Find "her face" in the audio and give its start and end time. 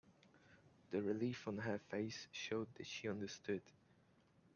1.59-2.25